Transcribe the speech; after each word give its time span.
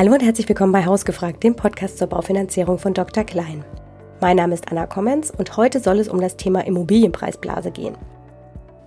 Hallo 0.00 0.14
und 0.14 0.22
herzlich 0.22 0.48
willkommen 0.48 0.72
bei 0.72 0.86
Hausgefragt, 0.86 1.42
dem 1.42 1.54
Podcast 1.54 1.98
zur 1.98 2.06
Baufinanzierung 2.06 2.78
von 2.78 2.94
Dr. 2.94 3.22
Klein. 3.22 3.66
Mein 4.22 4.38
Name 4.38 4.54
ist 4.54 4.70
Anna 4.70 4.86
Kommens 4.86 5.30
und 5.30 5.58
heute 5.58 5.78
soll 5.78 5.98
es 5.98 6.08
um 6.08 6.22
das 6.22 6.38
Thema 6.38 6.64
Immobilienpreisblase 6.66 7.70
gehen. 7.70 7.98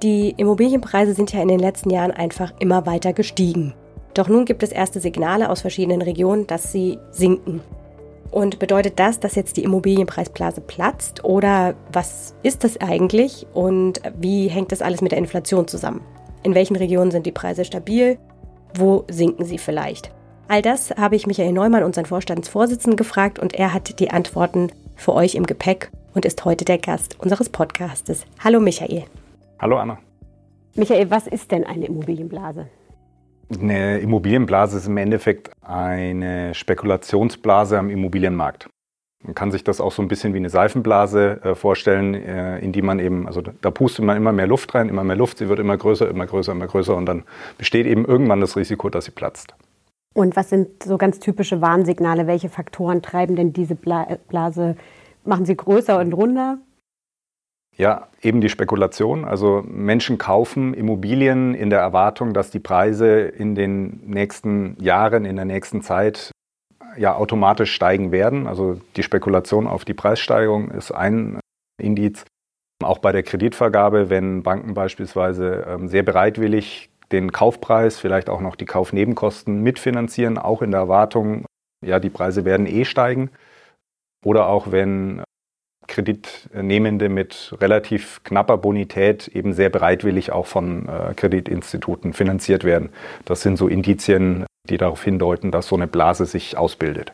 Die 0.01 0.31
Immobilienpreise 0.31 1.13
sind 1.13 1.31
ja 1.31 1.39
in 1.39 1.49
den 1.49 1.59
letzten 1.59 1.91
Jahren 1.91 2.09
einfach 2.09 2.51
immer 2.57 2.87
weiter 2.87 3.13
gestiegen. 3.13 3.75
Doch 4.15 4.27
nun 4.27 4.45
gibt 4.45 4.63
es 4.63 4.71
erste 4.71 4.99
Signale 4.99 5.51
aus 5.51 5.61
verschiedenen 5.61 6.01
Regionen, 6.01 6.47
dass 6.47 6.71
sie 6.71 6.97
sinken. 7.11 7.61
Und 8.31 8.57
bedeutet 8.57 8.97
das, 8.97 9.19
dass 9.19 9.35
jetzt 9.35 9.57
die 9.57 9.65
Immobilienpreisblase 9.65 10.61
platzt 10.61 11.23
oder 11.23 11.75
was 11.91 12.33
ist 12.41 12.63
das 12.63 12.81
eigentlich 12.81 13.45
und 13.53 14.01
wie 14.19 14.47
hängt 14.47 14.71
das 14.71 14.81
alles 14.81 15.01
mit 15.01 15.11
der 15.11 15.19
Inflation 15.19 15.67
zusammen? 15.67 16.01
In 16.41 16.55
welchen 16.55 16.75
Regionen 16.75 17.11
sind 17.11 17.27
die 17.27 17.31
Preise 17.31 17.65
stabil? 17.65 18.17
Wo 18.73 19.05
sinken 19.11 19.45
sie 19.45 19.59
vielleicht? 19.59 20.11
All 20.47 20.61
das 20.61 20.91
habe 20.91 21.15
ich 21.15 21.25
Michael 21.25 21.53
Neumann, 21.53 21.83
unseren 21.83 22.05
Vorstandsvorsitzenden, 22.05 22.97
gefragt 22.97 23.39
und 23.39 23.53
er 23.53 23.73
hat 23.73 23.99
die 23.99 24.11
Antworten 24.11 24.71
für 24.95 25.13
euch 25.13 25.35
im 25.35 25.45
Gepäck 25.45 25.89
und 26.13 26.25
ist 26.25 26.43
heute 26.43 26.65
der 26.65 26.77
Gast 26.77 27.17
unseres 27.19 27.49
Podcastes. 27.49 28.25
Hallo 28.43 28.59
Michael. 28.59 29.05
Hallo 29.59 29.77
Anna. 29.77 29.97
Michael, 30.75 31.09
was 31.09 31.27
ist 31.27 31.51
denn 31.51 31.63
eine 31.63 31.85
Immobilienblase? 31.85 32.67
Eine 33.59 33.99
Immobilienblase 33.99 34.77
ist 34.77 34.87
im 34.87 34.97
Endeffekt 34.97 35.51
eine 35.61 36.53
Spekulationsblase 36.53 37.77
am 37.77 37.89
Immobilienmarkt. 37.89 38.69
Man 39.23 39.35
kann 39.35 39.51
sich 39.51 39.63
das 39.63 39.79
auch 39.79 39.93
so 39.93 40.01
ein 40.01 40.09
bisschen 40.09 40.33
wie 40.33 40.37
eine 40.37 40.49
Seifenblase 40.49 41.39
äh, 41.43 41.55
vorstellen, 41.55 42.13
äh, 42.13 42.59
in 42.59 42.73
die 42.73 42.81
man 42.81 42.99
eben, 42.99 43.25
also 43.27 43.41
da 43.41 43.71
pustet 43.71 44.03
man 44.03 44.17
immer 44.17 44.33
mehr 44.33 44.47
Luft 44.47 44.75
rein, 44.75 44.89
immer 44.89 45.05
mehr 45.05 45.15
Luft, 45.15 45.37
sie 45.37 45.47
wird 45.47 45.59
immer 45.59 45.77
größer, 45.77 46.09
immer 46.09 46.25
größer, 46.25 46.51
immer 46.51 46.67
größer 46.67 46.95
und 46.95 47.05
dann 47.05 47.23
besteht 47.57 47.85
eben 47.85 48.03
irgendwann 48.03 48.41
das 48.41 48.57
Risiko, 48.57 48.89
dass 48.89 49.05
sie 49.05 49.11
platzt. 49.11 49.55
Und 50.13 50.35
was 50.35 50.49
sind 50.49 50.83
so 50.83 50.97
ganz 50.97 51.19
typische 51.19 51.61
Warnsignale? 51.61 52.27
Welche 52.27 52.49
Faktoren 52.49 53.01
treiben 53.01 53.35
denn 53.35 53.51
diese 53.51 53.75
Blase? 53.75 54.75
Machen 55.25 55.45
sie 55.45 55.55
größer 55.55 55.99
und 55.99 56.13
runder? 56.13 56.59
Ja, 57.75 58.07
eben 58.21 58.39
die 58.41 58.49
Spekulation. 58.49 59.25
Also 59.25 59.63
Menschen 59.65 60.19
kaufen 60.19 60.75
Immobilien 60.75 61.55
in 61.55 61.71
der 61.71 61.79
Erwartung, 61.79 62.33
dass 62.33 62.51
die 62.51 62.59
Preise 62.59 63.21
in 63.21 63.55
den 63.55 64.01
nächsten 64.05 64.77
Jahren, 64.79 65.25
in 65.25 65.35
der 65.35 65.45
nächsten 65.45 65.81
Zeit 65.81 66.31
ja 66.97 67.15
automatisch 67.15 67.73
steigen 67.73 68.11
werden. 68.11 68.45
Also 68.45 68.79
die 68.95 69.01
Spekulation 69.01 69.65
auf 69.65 69.85
die 69.85 69.95
Preissteigerung 69.95 70.69
ist 70.69 70.91
ein 70.91 71.39
Indiz. 71.81 72.25
Auch 72.83 72.99
bei 72.99 73.11
der 73.11 73.23
Kreditvergabe, 73.23 74.11
wenn 74.11 74.43
Banken 74.43 74.75
beispielsweise 74.75 75.65
ähm, 75.67 75.87
sehr 75.87 76.03
bereitwillig 76.03 76.89
den 77.13 77.31
Kaufpreis, 77.31 77.97
vielleicht 77.97 78.29
auch 78.29 78.41
noch 78.41 78.55
die 78.55 78.65
Kaufnebenkosten 78.65 79.61
mitfinanzieren, 79.61 80.37
auch 80.37 80.61
in 80.61 80.71
der 80.71 80.81
Erwartung, 80.81 81.45
ja, 81.85 81.99
die 81.99 82.09
Preise 82.09 82.43
werden 82.43 82.65
eh 82.65 82.85
steigen. 82.85 83.29
Oder 84.25 84.47
auch 84.47 84.71
wenn 84.71 85.23
Kreditnehmende 85.87 87.09
mit 87.09 87.55
relativ 87.59 88.21
knapper 88.23 88.57
Bonität 88.57 89.27
eben 89.27 89.53
sehr 89.53 89.69
bereitwillig 89.69 90.31
auch 90.31 90.45
von 90.45 90.87
äh, 90.87 91.13
Kreditinstituten 91.13 92.13
finanziert 92.13 92.63
werden. 92.63 92.89
Das 93.25 93.41
sind 93.41 93.57
so 93.57 93.67
Indizien, 93.67 94.45
die 94.69 94.77
darauf 94.77 95.03
hindeuten, 95.03 95.51
dass 95.51 95.67
so 95.67 95.75
eine 95.75 95.87
Blase 95.87 96.25
sich 96.25 96.57
ausbildet. 96.57 97.13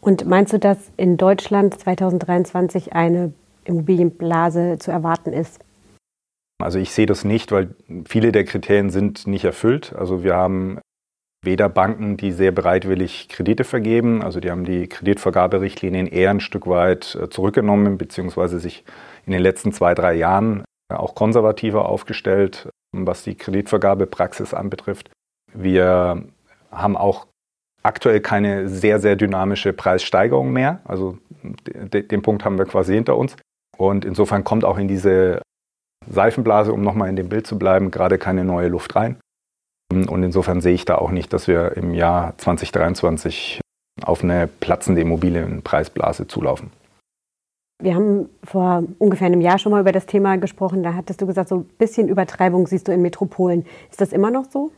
Und 0.00 0.24
meinst 0.26 0.52
du, 0.52 0.58
dass 0.58 0.78
in 0.96 1.16
Deutschland 1.16 1.78
2023 1.78 2.94
eine 2.94 3.32
Immobilienblase 3.64 4.78
zu 4.78 4.90
erwarten 4.90 5.32
ist? 5.32 5.60
Also 6.62 6.78
ich 6.78 6.92
sehe 6.92 7.06
das 7.06 7.24
nicht, 7.24 7.52
weil 7.52 7.74
viele 8.06 8.32
der 8.32 8.44
Kriterien 8.44 8.90
sind 8.90 9.26
nicht 9.26 9.44
erfüllt. 9.44 9.94
Also 9.96 10.22
wir 10.22 10.34
haben 10.36 10.80
weder 11.42 11.68
Banken, 11.68 12.16
die 12.16 12.32
sehr 12.32 12.52
bereitwillig 12.52 13.28
Kredite 13.28 13.64
vergeben, 13.64 14.22
also 14.22 14.40
die 14.40 14.50
haben 14.50 14.64
die 14.64 14.88
Kreditvergaberichtlinien 14.88 16.06
eher 16.06 16.30
ein 16.30 16.40
Stück 16.40 16.66
weit 16.66 17.14
äh, 17.14 17.30
zurückgenommen, 17.30 17.96
beziehungsweise 17.96 18.58
sich 18.58 18.84
in 19.26 19.32
den 19.32 19.42
letzten 19.42 19.72
zwei, 19.72 19.94
drei 19.94 20.14
Jahren 20.14 20.64
äh, 20.90 20.96
auch 20.96 21.14
konservativer 21.14 21.86
aufgestellt, 21.86 22.68
was 22.92 23.22
die 23.22 23.36
Kreditvergabepraxis 23.36 24.52
anbetrifft. 24.52 25.10
Wir 25.54 26.24
haben 26.70 26.96
auch 26.96 27.26
aktuell 27.82 28.20
keine 28.20 28.68
sehr, 28.68 29.00
sehr 29.00 29.16
dynamische 29.16 29.72
Preissteigerung 29.72 30.52
mehr. 30.52 30.80
Also 30.84 31.18
den 31.64 32.22
Punkt 32.22 32.44
haben 32.44 32.58
wir 32.58 32.66
quasi 32.66 32.94
hinter 32.94 33.16
uns. 33.16 33.36
Und 33.78 34.04
insofern 34.04 34.44
kommt 34.44 34.64
auch 34.64 34.76
in 34.76 34.88
diese 34.88 35.40
Seifenblase, 36.08 36.72
um 36.72 36.82
nochmal 36.82 37.08
in 37.08 37.16
dem 37.16 37.28
Bild 37.28 37.46
zu 37.46 37.58
bleiben, 37.58 37.90
gerade 37.90 38.18
keine 38.18 38.44
neue 38.44 38.68
Luft 38.68 38.96
rein. 38.96 39.16
Und 39.92 40.22
insofern 40.22 40.60
sehe 40.60 40.74
ich 40.74 40.84
da 40.84 40.96
auch 40.96 41.10
nicht, 41.10 41.32
dass 41.32 41.48
wir 41.48 41.76
im 41.76 41.94
Jahr 41.94 42.38
2023 42.38 43.60
auf 44.02 44.22
eine 44.22 44.46
platzende 44.46 45.00
Immobilienpreisblase 45.00 46.26
zulaufen. 46.28 46.70
Wir 47.82 47.94
haben 47.94 48.28
vor 48.44 48.84
ungefähr 48.98 49.26
einem 49.26 49.40
Jahr 49.40 49.58
schon 49.58 49.72
mal 49.72 49.80
über 49.80 49.92
das 49.92 50.06
Thema 50.06 50.36
gesprochen. 50.36 50.82
Da 50.82 50.94
hattest 50.94 51.20
du 51.22 51.26
gesagt, 51.26 51.48
so 51.48 51.56
ein 51.56 51.64
bisschen 51.64 52.08
Übertreibung 52.08 52.66
siehst 52.66 52.88
du 52.88 52.92
in 52.92 53.02
Metropolen. 53.02 53.66
Ist 53.90 54.00
das 54.00 54.12
immer 54.12 54.30
noch 54.30 54.44
so? 54.50 54.70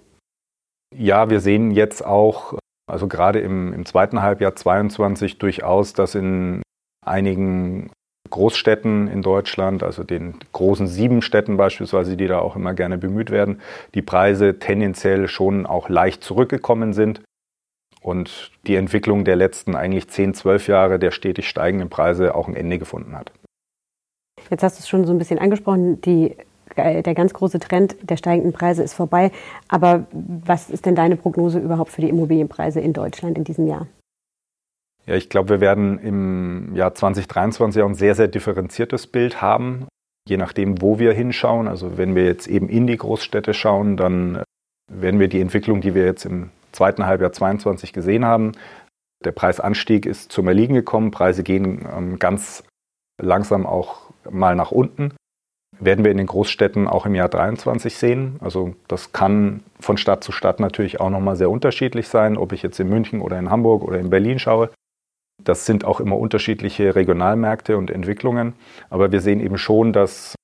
Ja, 0.97 1.29
wir 1.29 1.41
sehen 1.41 1.73
jetzt 1.73 2.05
auch, 2.05 2.59
also 2.91 3.09
gerade 3.09 3.41
im, 3.41 3.73
im 3.73 3.85
zweiten 3.87 4.23
Halbjahr 4.23 4.55
2022 4.55 5.39
durchaus, 5.39 5.95
dass 5.95 6.15
in 6.15 6.63
einigen 7.05 7.91
Großstädten 8.31 9.09
in 9.09 9.23
Deutschland, 9.23 9.83
also 9.83 10.05
den 10.05 10.35
großen 10.53 10.87
sieben 10.87 11.23
Städten 11.23 11.57
beispielsweise, 11.57 12.17
die 12.17 12.27
da 12.27 12.39
auch 12.39 12.57
immer 12.57 12.75
gerne 12.75 12.99
bemüht 12.99 13.31
werden, 13.31 13.61
die 13.95 14.03
Preise 14.03 14.59
tendenziell 14.59 15.29
schon 15.29 15.67
auch 15.67 15.89
leicht 15.89 16.25
zurückgekommen 16.25 16.93
sind 16.95 17.21
und 18.01 18.51
die 18.67 18.77
Entwicklung 18.77 19.25
der 19.25 19.37
letzten 19.37 19.77
eigentlich 19.77 20.09
10, 20.09 20.35
12 20.35 20.69
Jahre 20.69 20.99
der 20.99 21.11
stetig 21.11 21.49
steigenden 21.49 21.89
Preise 21.89 22.35
auch 22.35 22.49
ein 22.49 22.57
Ende 22.57 22.79
gefunden 22.79 23.17
hat. 23.17 23.33
Jetzt 24.51 24.63
hast 24.63 24.79
du 24.79 24.81
es 24.81 24.89
schon 24.89 25.07
so 25.07 25.13
ein 25.13 25.19
bisschen 25.19 25.39
angesprochen, 25.39 26.01
die, 26.01 26.37
äh, 26.75 27.03
der 27.03 27.15
ganz 27.15 27.33
große 27.33 27.61
Trend 27.61 27.97
der 28.03 28.17
steigenden 28.17 28.53
Preise 28.53 28.83
ist 28.83 28.95
vorbei. 28.95 29.31
Aber 29.69 30.07
was 30.11 30.71
ist 30.71 30.87
denn 30.87 30.95
deine 30.95 31.17
Prognose 31.17 31.59
überhaupt 31.59 31.91
für 31.91 32.01
die 32.01 32.09
Immobilienpreise 32.09 32.81
in 32.81 32.93
Deutschland 32.93 33.39
in 33.39 33.45
diesem 33.45 33.67
Jahr? 33.67 33.87
Ja, 35.07 35.15
ich 35.15 35.29
glaube, 35.29 35.51
wir 35.51 35.61
werden 35.61 35.99
im 35.99 36.75
Jahr 36.75 36.95
2023 36.95 37.83
auch 37.83 37.89
ein 37.89 37.95
sehr, 37.95 38.15
sehr 38.15 38.29
differenziertes 38.29 39.07
Bild 39.07 39.43
haben, 39.43 39.87
je 40.29 40.37
nachdem, 40.37 40.81
wo 40.81 40.99
wir 40.99 41.13
hinschauen. 41.13 41.67
Also 41.67 41.99
wenn 41.99 42.15
wir 42.15 42.25
jetzt 42.25 42.47
eben 42.47 42.69
in 42.69 42.87
die 42.87 42.97
Großstädte 42.97 43.53
schauen, 43.53 43.97
dann 43.97 44.43
werden 44.91 45.19
wir 45.19 45.29
die 45.29 45.41
Entwicklung, 45.41 45.81
die 45.81 45.95
wir 45.95 46.05
jetzt 46.05 46.25
im 46.25 46.51
zweiten 46.71 47.05
Halbjahr 47.07 47.33
2022 47.33 47.93
gesehen 47.93 48.25
haben, 48.25 48.53
der 49.25 49.33
Preisanstieg 49.33 50.07
ist 50.07 50.33
zum 50.33 50.49
Erliegen 50.49 50.75
gekommen, 50.75 51.11
Preise 51.11 51.43
gehen 51.43 51.87
ähm, 51.97 52.19
ganz 52.19 52.65
langsam 53.21 53.67
auch 53.67 54.11
mal 54.29 54.55
nach 54.57 54.73
unten. 54.73 55.15
Werden 55.79 56.05
wir 56.05 56.13
in 56.13 56.19
den 56.19 56.27
Großstädten 56.27 56.87
auch 56.87 57.07
im 57.07 57.15
Jahr 57.15 57.31
2023 57.31 57.97
sehen. 57.97 58.37
Also 58.41 58.75
das 58.89 59.13
kann 59.13 59.63
von 59.81 59.97
Stadt 59.97 60.23
zu 60.23 60.33
Stadt 60.33 60.61
natürlich 60.61 61.01
auch 61.01 61.11
nochmal 61.11 61.37
sehr 61.37 61.51
unterschiedlich 61.51 62.09
sein, 62.09 62.37
ob 62.37 62.53
ich 62.53 62.63
jetzt 62.63 62.79
in 62.79 62.89
München 62.89 63.21
oder 63.21 63.39
in 63.39 63.51
Hamburg 63.51 63.83
oder 63.83 63.99
in 63.99 64.11
Berlin 64.11 64.39
schaue. 64.39 64.71
Das 65.45 65.67
sind 65.67 65.85
auch 65.85 66.01
immer 66.01 66.17
unterschiedliche 66.17 66.95
Regionalmärkte 66.95 67.77
und 67.77 67.91
Entwicklungen. 67.91 68.55
Aber 68.91 69.13
wir 69.13 69.21
sehen 69.21 69.41
eben 69.41 69.59
schon, 69.59 69.93
dass 69.93 70.35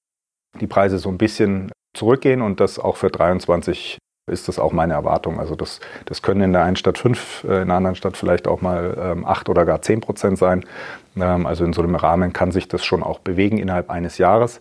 die 0.60 0.66
Preise 0.66 0.98
so 0.98 1.08
ein 1.08 1.18
bisschen 1.18 1.70
zurückgehen 1.94 2.42
und 2.42 2.60
das 2.60 2.78
auch 2.78 2.96
für 2.96 3.10
23 3.10 3.98
ist 4.28 4.48
das 4.48 4.58
auch 4.58 4.72
meine 4.72 4.92
Erwartung. 4.92 5.40
Also 5.40 5.56
das, 5.56 5.80
das 6.04 6.22
können 6.22 6.42
in 6.42 6.52
der 6.52 6.62
einen 6.62 6.76
Stadt 6.76 6.98
fünf, 6.98 7.44
äh, 7.44 7.62
in 7.62 7.68
der 7.68 7.76
anderen 7.76 7.96
Stadt 7.96 8.16
vielleicht 8.16 8.46
auch 8.46 8.60
mal 8.60 8.96
ähm, 9.00 9.24
acht 9.24 9.48
oder 9.48 9.64
gar 9.64 9.82
zehn 9.82 10.00
Prozent 10.00 10.38
sein. 10.38 10.64
Ähm, 11.16 11.46
also 11.46 11.64
in 11.64 11.72
so 11.72 11.82
einem 11.82 11.94
Rahmen 11.94 12.32
kann 12.32 12.52
sich 12.52 12.68
das 12.68 12.84
schon 12.84 13.02
auch 13.02 13.20
bewegen 13.20 13.58
innerhalb 13.58 13.90
eines 13.90 14.18
Jahres. 14.18 14.60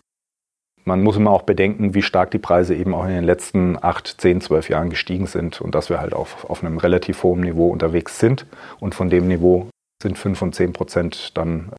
Man 0.86 1.04
muss 1.04 1.18
immer 1.18 1.32
auch 1.32 1.42
bedenken, 1.42 1.94
wie 1.94 2.02
stark 2.02 2.32
die 2.32 2.40
Preise 2.40 2.74
eben 2.74 2.96
auch 2.96 3.04
in 3.04 3.10
den 3.10 3.26
letzten 3.26 3.78
acht, 3.84 4.22
zehn, 4.22 4.40
zwölf 4.40 4.70
Jahren 4.70 4.90
gestiegen 4.90 5.28
sind 5.28 5.60
und 5.60 5.76
dass 5.76 5.90
wir 5.90 6.00
halt 6.00 6.14
auf, 6.14 6.50
auf 6.50 6.64
einem 6.64 6.78
relativ 6.78 7.24
hohen 7.24 7.42
Niveau 7.42 7.68
unterwegs 7.68 8.20
sind 8.20 8.46
und 8.80 8.96
von 8.96 9.10
dem 9.10 9.28
Niveau 9.28 9.68
sind 10.02 10.18
5 10.18 10.42
und 10.42 10.56
10 10.56 10.74
Prozent 10.74 11.38
dann 11.38 11.72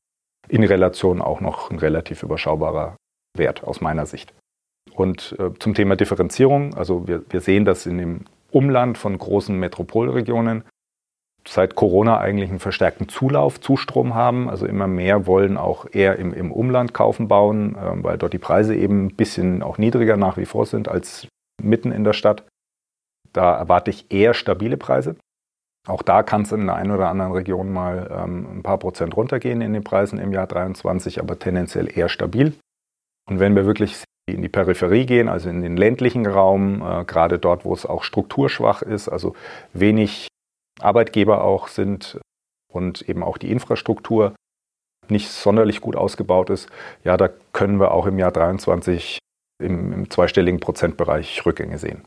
in 0.49 0.65
Relation 0.65 1.21
auch 1.21 1.41
noch 1.41 1.71
ein 1.71 1.79
relativ 1.79 2.23
überschaubarer 2.23 2.97
Wert 3.37 3.65
aus 3.65 3.81
meiner 3.81 4.07
Sicht. 4.07 4.33
Und 4.95 5.37
äh, 5.39 5.51
zum 5.59 5.75
Thema 5.75 5.97
Differenzierung, 5.97 6.75
also 6.75 7.07
wir, 7.07 7.23
wir 7.31 7.41
sehen, 7.41 7.65
dass 7.65 7.87
in 7.87 7.99
dem 7.99 8.25
Umland 8.51 8.99
von 8.99 9.17
großen 9.17 9.57
Metropolregionen 9.59 10.65
seit 11.47 11.75
Corona 11.75 12.19
eigentlich 12.19 12.51
einen 12.51 12.59
verstärkten 12.59 13.09
Zulauf, 13.09 13.61
Zustrom 13.61 14.15
haben. 14.15 14.51
Also 14.51 14.67
immer 14.67 14.87
mehr 14.87 15.27
wollen 15.27 15.57
auch 15.57 15.87
eher 15.91 16.17
im, 16.17 16.35
im 16.35 16.53
Umland 16.53 16.95
kaufen, 16.95 17.29
bauen, 17.29 17.77
äh, 17.77 18.03
weil 18.03 18.19
dort 18.19 18.33
die 18.33 18.39
Preise 18.39 18.75
eben 18.75 19.07
ein 19.07 19.15
bisschen 19.15 19.63
auch 19.63 19.79
niedriger 19.79 20.17
nach 20.17 20.37
wie 20.37 20.47
vor 20.47 20.67
sind 20.67 20.89
als 20.89 21.29
mitten 21.63 21.93
in 21.93 22.05
der 22.05 22.13
Stadt. 22.13 22.45
Da 23.33 23.57
erwarte 23.57 23.91
ich 23.91 24.11
eher 24.11 24.35
stabile 24.35 24.77
Preise. 24.77 25.17
Auch 25.87 26.03
da 26.03 26.23
kann 26.23 26.43
es 26.43 26.53
in 26.53 26.67
der 26.67 26.77
einen 26.77 26.91
oder 26.91 27.09
anderen 27.09 27.33
Region 27.33 27.73
mal 27.73 28.11
ähm, 28.11 28.59
ein 28.59 28.63
paar 28.63 28.79
Prozent 28.79 29.17
runtergehen 29.17 29.61
in 29.61 29.73
den 29.73 29.85
Preisen 29.85 30.19
im 30.19 30.33
Jahr 30.33 30.47
23, 30.47 31.21
aber 31.21 31.39
tendenziell 31.39 31.89
eher 31.97 32.09
stabil. 32.09 32.55
Und 33.29 33.41
wenn 33.41 33.55
wir 33.55 33.67
wirklich 33.67 34.03
in 34.29 34.43
die 34.43 34.49
Peripherie 34.49 35.07
gehen, 35.07 35.29
also 35.29 35.49
in 35.49 35.63
den 35.63 35.77
ländlichen 35.77 36.27
Raum, 36.27 36.83
äh, 36.83 37.05
gerade 37.05 37.39
dort, 37.39 37.65
wo 37.65 37.73
es 37.73 37.87
auch 37.87 38.03
strukturschwach 38.03 38.83
ist, 38.83 39.09
also 39.09 39.35
wenig 39.73 40.29
Arbeitgeber 40.81 41.43
auch 41.43 41.69
sind 41.69 42.21
und 42.73 43.09
eben 43.09 43.23
auch 43.23 43.39
die 43.39 43.51
Infrastruktur 43.51 44.35
nicht 45.09 45.31
sonderlich 45.31 45.81
gut 45.81 45.97
ausgebaut 45.97 46.51
ist, 46.51 46.69
ja, 47.03 47.17
da 47.17 47.31
können 47.53 47.81
wir 47.81 47.93
auch 47.93 48.07
im 48.07 48.19
Jahr 48.19 48.33
23 48.33 49.19
im, 49.63 49.93
im 49.93 50.11
zweistelligen 50.11 50.61
Prozentbereich 50.61 51.45
Rückgänge 51.47 51.79
sehen. 51.79 52.05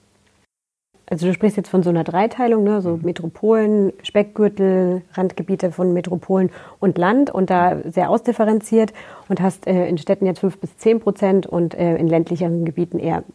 Also 1.11 1.27
du 1.27 1.33
sprichst 1.33 1.57
jetzt 1.57 1.67
von 1.67 1.83
so 1.83 1.89
einer 1.89 2.05
Dreiteilung, 2.05 2.63
ne? 2.63 2.81
so 2.81 2.97
Metropolen, 3.03 3.91
Speckgürtel, 4.01 5.01
Randgebiete 5.11 5.73
von 5.73 5.91
Metropolen 5.91 6.51
und 6.79 6.97
Land 6.97 7.29
und 7.29 7.49
da 7.49 7.79
sehr 7.83 8.09
ausdifferenziert 8.09 8.93
und 9.27 9.41
hast 9.41 9.67
äh, 9.67 9.89
in 9.89 9.97
Städten 9.97 10.25
jetzt 10.25 10.39
fünf 10.39 10.57
bis 10.59 10.77
zehn 10.77 11.01
Prozent 11.01 11.45
und 11.45 11.73
äh, 11.73 11.97
in 11.97 12.07
ländlicheren 12.07 12.63
Gebieten 12.63 12.97
eher 12.97 13.25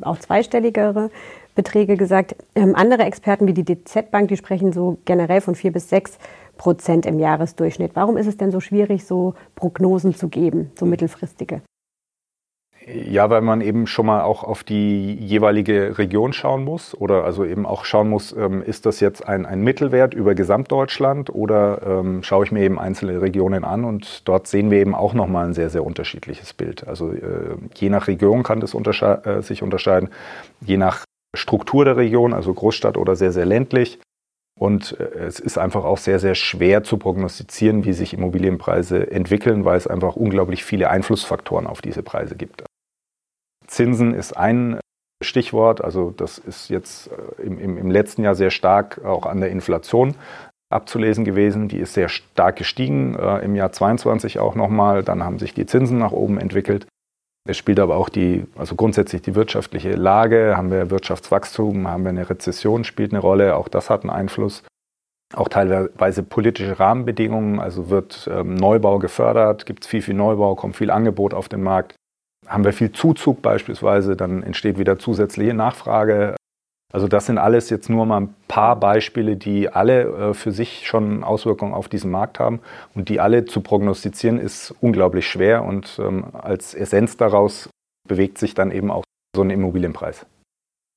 auch 0.00 0.18
zweistelligere 0.18 1.08
Beträge 1.54 1.96
gesagt. 1.96 2.34
Ähm, 2.56 2.74
andere 2.74 3.04
Experten 3.04 3.46
wie 3.46 3.54
die 3.54 3.64
DZ 3.64 4.10
Bank, 4.10 4.26
die 4.26 4.36
sprechen 4.36 4.72
so 4.72 4.98
generell 5.04 5.40
von 5.40 5.54
vier 5.54 5.70
bis 5.70 5.88
sechs 5.88 6.18
Prozent 6.56 7.06
im 7.06 7.20
Jahresdurchschnitt. 7.20 7.92
Warum 7.94 8.16
ist 8.16 8.26
es 8.26 8.38
denn 8.38 8.50
so 8.50 8.58
schwierig, 8.58 9.04
so 9.04 9.34
Prognosen 9.54 10.16
zu 10.16 10.26
geben, 10.26 10.72
so 10.76 10.84
mittelfristige? 10.84 11.62
Ja, 12.86 13.30
weil 13.30 13.40
man 13.40 13.62
eben 13.62 13.86
schon 13.86 14.04
mal 14.04 14.20
auch 14.20 14.44
auf 14.44 14.62
die 14.62 15.14
jeweilige 15.14 15.96
Region 15.96 16.34
schauen 16.34 16.64
muss 16.64 16.94
oder 16.94 17.24
also 17.24 17.42
eben 17.42 17.64
auch 17.64 17.86
schauen 17.86 18.10
muss, 18.10 18.32
ähm, 18.36 18.62
ist 18.62 18.84
das 18.84 19.00
jetzt 19.00 19.26
ein, 19.26 19.46
ein 19.46 19.62
Mittelwert 19.62 20.12
über 20.12 20.34
Gesamtdeutschland 20.34 21.30
oder 21.30 21.80
ähm, 21.86 22.22
schaue 22.22 22.44
ich 22.44 22.52
mir 22.52 22.62
eben 22.62 22.78
einzelne 22.78 23.22
Regionen 23.22 23.64
an 23.64 23.86
und 23.86 24.28
dort 24.28 24.48
sehen 24.48 24.70
wir 24.70 24.80
eben 24.80 24.94
auch 24.94 25.14
nochmal 25.14 25.46
ein 25.46 25.54
sehr, 25.54 25.70
sehr 25.70 25.82
unterschiedliches 25.82 26.52
Bild. 26.52 26.86
Also 26.86 27.10
äh, 27.10 27.56
je 27.74 27.88
nach 27.88 28.06
Region 28.06 28.42
kann 28.42 28.60
das 28.60 28.74
untersche 28.74 29.24
äh, 29.24 29.40
sich 29.40 29.62
unterscheiden, 29.62 30.10
je 30.60 30.76
nach 30.76 31.04
Struktur 31.34 31.86
der 31.86 31.96
Region, 31.96 32.34
also 32.34 32.52
Großstadt 32.52 32.98
oder 32.98 33.16
sehr, 33.16 33.32
sehr 33.32 33.46
ländlich. 33.46 33.98
Und 34.60 35.00
äh, 35.00 35.04
es 35.20 35.40
ist 35.40 35.56
einfach 35.56 35.84
auch 35.84 35.98
sehr, 35.98 36.18
sehr 36.18 36.34
schwer 36.34 36.84
zu 36.84 36.98
prognostizieren, 36.98 37.86
wie 37.86 37.94
sich 37.94 38.12
Immobilienpreise 38.12 39.10
entwickeln, 39.10 39.64
weil 39.64 39.78
es 39.78 39.86
einfach 39.86 40.16
unglaublich 40.16 40.64
viele 40.64 40.90
Einflussfaktoren 40.90 41.66
auf 41.66 41.80
diese 41.80 42.02
Preise 42.02 42.36
gibt. 42.36 42.62
Zinsen 43.66 44.14
ist 44.14 44.36
ein 44.36 44.78
Stichwort. 45.22 45.82
Also 45.82 46.12
das 46.16 46.38
ist 46.38 46.68
jetzt 46.68 47.08
äh, 47.08 47.42
im, 47.42 47.58
im, 47.58 47.78
im 47.78 47.90
letzten 47.90 48.22
Jahr 48.22 48.34
sehr 48.34 48.50
stark 48.50 49.04
auch 49.04 49.26
an 49.26 49.40
der 49.40 49.50
Inflation 49.50 50.14
abzulesen 50.70 51.24
gewesen. 51.24 51.68
Die 51.68 51.78
ist 51.78 51.94
sehr 51.94 52.08
stark 52.08 52.56
gestiegen, 52.56 53.14
äh, 53.16 53.38
im 53.38 53.54
Jahr 53.54 53.72
22 53.72 54.38
auch 54.38 54.54
nochmal. 54.54 55.02
Dann 55.02 55.22
haben 55.22 55.38
sich 55.38 55.54
die 55.54 55.66
Zinsen 55.66 55.98
nach 55.98 56.12
oben 56.12 56.38
entwickelt. 56.38 56.86
Es 57.46 57.58
spielt 57.58 57.78
aber 57.78 57.96
auch 57.96 58.08
die, 58.08 58.46
also 58.56 58.74
grundsätzlich 58.74 59.20
die 59.20 59.34
wirtschaftliche 59.34 59.92
Lage. 59.92 60.54
Haben 60.56 60.70
wir 60.70 60.90
Wirtschaftswachstum, 60.90 61.86
haben 61.86 62.04
wir 62.04 62.10
eine 62.10 62.28
Rezession, 62.28 62.84
spielt 62.84 63.12
eine 63.12 63.20
Rolle. 63.20 63.56
Auch 63.56 63.68
das 63.68 63.90
hat 63.90 64.02
einen 64.02 64.10
Einfluss. 64.10 64.62
Auch 65.34 65.48
teilweise 65.48 66.22
politische 66.22 66.78
Rahmenbedingungen, 66.78 67.58
also 67.58 67.90
wird 67.90 68.28
ähm, 68.32 68.54
Neubau 68.54 68.98
gefördert, 68.98 69.66
gibt 69.66 69.84
es 69.84 69.88
viel, 69.88 70.00
viel 70.00 70.14
Neubau, 70.14 70.54
kommt 70.54 70.76
viel 70.76 70.90
Angebot 70.90 71.34
auf 71.34 71.48
den 71.48 71.62
Markt 71.62 71.96
haben 72.46 72.64
wir 72.64 72.72
viel 72.72 72.92
Zuzug 72.92 73.42
beispielsweise, 73.42 74.16
dann 74.16 74.42
entsteht 74.42 74.78
wieder 74.78 74.98
zusätzliche 74.98 75.54
Nachfrage. 75.54 76.36
Also 76.92 77.08
das 77.08 77.26
sind 77.26 77.38
alles 77.38 77.70
jetzt 77.70 77.90
nur 77.90 78.06
mal 78.06 78.20
ein 78.20 78.34
paar 78.46 78.76
Beispiele, 78.76 79.36
die 79.36 79.68
alle 79.68 80.02
äh, 80.02 80.34
für 80.34 80.52
sich 80.52 80.86
schon 80.86 81.24
Auswirkungen 81.24 81.74
auf 81.74 81.88
diesen 81.88 82.10
Markt 82.10 82.38
haben 82.38 82.60
und 82.94 83.08
die 83.08 83.18
alle 83.18 83.46
zu 83.46 83.60
prognostizieren 83.62 84.38
ist 84.38 84.72
unglaublich 84.80 85.28
schwer 85.28 85.64
und 85.64 85.98
ähm, 85.98 86.26
als 86.34 86.72
Essenz 86.72 87.16
daraus 87.16 87.68
bewegt 88.08 88.38
sich 88.38 88.54
dann 88.54 88.70
eben 88.70 88.92
auch 88.92 89.02
so 89.34 89.42
ein 89.42 89.50
Immobilienpreis. 89.50 90.24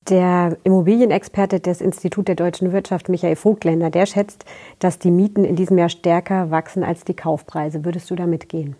Der 0.08 0.56
Immobilienexperte 0.62 1.60
des 1.60 1.80
Institut 1.80 2.28
der 2.28 2.34
deutschen 2.34 2.72
Wirtschaft, 2.72 3.08
Michael 3.08 3.36
Vogtländer, 3.36 3.90
der 3.90 4.06
schätzt, 4.06 4.44
dass 4.78 4.98
die 4.98 5.10
Mieten 5.10 5.44
in 5.44 5.56
diesem 5.56 5.76
Jahr 5.76 5.90
stärker 5.90 6.50
wachsen 6.50 6.82
als 6.82 7.04
die 7.04 7.14
Kaufpreise. 7.14 7.84
Würdest 7.84 8.10
du 8.10 8.14
da 8.14 8.26
mitgehen? 8.26 8.76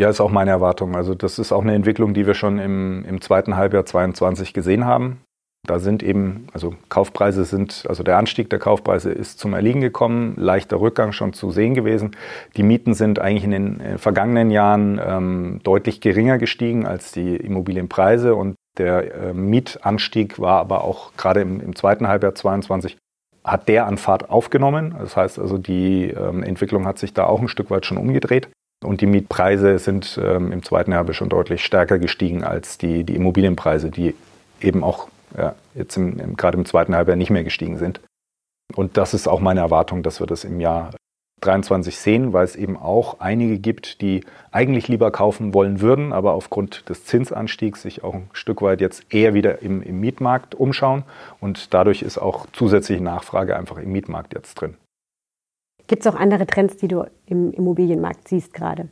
Ja, 0.00 0.08
ist 0.08 0.20
auch 0.20 0.30
meine 0.30 0.50
Erwartung. 0.50 0.94
Also 0.94 1.14
das 1.14 1.38
ist 1.40 1.50
auch 1.50 1.62
eine 1.62 1.74
Entwicklung, 1.74 2.14
die 2.14 2.26
wir 2.26 2.34
schon 2.34 2.58
im, 2.58 3.04
im 3.04 3.20
zweiten 3.20 3.56
Halbjahr 3.56 3.84
22 3.84 4.54
gesehen 4.54 4.84
haben. 4.84 5.20
Da 5.66 5.80
sind 5.80 6.04
eben, 6.04 6.46
also 6.52 6.74
Kaufpreise 6.88 7.44
sind, 7.44 7.84
also 7.88 8.04
der 8.04 8.16
Anstieg 8.16 8.48
der 8.48 8.60
Kaufpreise 8.60 9.10
ist 9.10 9.40
zum 9.40 9.54
Erliegen 9.54 9.80
gekommen, 9.80 10.34
leichter 10.36 10.80
Rückgang 10.80 11.10
schon 11.10 11.32
zu 11.32 11.50
sehen 11.50 11.74
gewesen. 11.74 12.16
Die 12.56 12.62
Mieten 12.62 12.94
sind 12.94 13.18
eigentlich 13.18 13.44
in 13.44 13.50
den 13.50 13.98
vergangenen 13.98 14.50
Jahren 14.50 15.00
ähm, 15.04 15.60
deutlich 15.64 16.00
geringer 16.00 16.38
gestiegen 16.38 16.86
als 16.86 17.10
die 17.10 17.36
Immobilienpreise 17.36 18.36
und 18.36 18.54
der 18.78 19.12
äh, 19.12 19.34
Mietanstieg 19.34 20.38
war 20.38 20.60
aber 20.60 20.84
auch 20.84 21.12
gerade 21.16 21.40
im, 21.40 21.60
im, 21.60 21.74
zweiten 21.74 22.06
Halbjahr 22.06 22.36
22 22.36 22.96
hat 23.44 23.68
der 23.68 23.86
an 23.86 23.98
Fahrt 23.98 24.30
aufgenommen. 24.30 24.94
Das 24.96 25.16
heißt 25.16 25.38
also, 25.40 25.58
die 25.58 26.10
ähm, 26.10 26.44
Entwicklung 26.44 26.86
hat 26.86 26.98
sich 26.98 27.12
da 27.14 27.24
auch 27.24 27.40
ein 27.40 27.48
Stück 27.48 27.70
weit 27.70 27.84
schon 27.84 27.98
umgedreht. 27.98 28.48
Und 28.84 29.00
die 29.00 29.06
Mietpreise 29.06 29.78
sind 29.78 30.20
ähm, 30.22 30.52
im 30.52 30.62
zweiten 30.62 30.92
Jahr 30.92 31.12
schon 31.12 31.28
deutlich 31.28 31.64
stärker 31.64 31.98
gestiegen 31.98 32.44
als 32.44 32.78
die, 32.78 33.04
die 33.04 33.16
Immobilienpreise, 33.16 33.90
die 33.90 34.14
eben 34.60 34.84
auch 34.84 35.08
ja, 35.36 35.54
jetzt 35.74 35.96
im, 35.96 36.18
im, 36.20 36.36
gerade 36.36 36.56
im 36.56 36.64
zweiten 36.64 36.94
Halbjahr 36.94 37.16
nicht 37.16 37.30
mehr 37.30 37.44
gestiegen 37.44 37.78
sind. 37.78 38.00
Und 38.74 38.96
das 38.96 39.14
ist 39.14 39.26
auch 39.26 39.40
meine 39.40 39.60
Erwartung, 39.60 40.02
dass 40.02 40.20
wir 40.20 40.26
das 40.26 40.44
im 40.44 40.60
Jahr 40.60 40.90
23 41.40 41.96
sehen, 41.96 42.32
weil 42.32 42.44
es 42.44 42.56
eben 42.56 42.76
auch 42.76 43.20
einige 43.20 43.58
gibt, 43.58 44.00
die 44.00 44.24
eigentlich 44.50 44.88
lieber 44.88 45.10
kaufen 45.10 45.54
wollen 45.54 45.80
würden, 45.80 46.12
aber 46.12 46.32
aufgrund 46.32 46.88
des 46.88 47.04
Zinsanstiegs 47.04 47.82
sich 47.82 48.02
auch 48.02 48.14
ein 48.14 48.30
Stück 48.32 48.60
weit 48.60 48.80
jetzt 48.80 49.06
eher 49.12 49.34
wieder 49.34 49.62
im, 49.62 49.82
im 49.82 50.00
Mietmarkt 50.00 50.54
umschauen. 50.54 51.04
Und 51.40 51.72
dadurch 51.74 52.02
ist 52.02 52.18
auch 52.18 52.46
zusätzliche 52.52 53.02
Nachfrage 53.02 53.56
einfach 53.56 53.78
im 53.78 53.92
Mietmarkt 53.92 54.34
jetzt 54.34 54.54
drin. 54.54 54.76
Gibt 55.88 56.04
es 56.04 56.06
auch 56.06 56.18
andere 56.18 56.46
Trends, 56.46 56.76
die 56.76 56.86
du 56.86 57.04
im 57.26 57.50
Immobilienmarkt 57.52 58.28
siehst 58.28 58.52
gerade? 58.52 58.88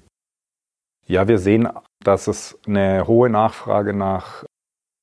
Ja, 1.07 1.29
wir 1.29 1.39
sehen, 1.39 1.69
dass 2.03 2.27
es 2.27 2.59
eine 2.67 3.07
hohe 3.07 3.31
Nachfrage 3.31 3.93
nach, 3.93 4.45